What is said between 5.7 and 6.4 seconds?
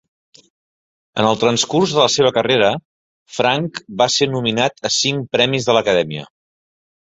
l'Acadèmia.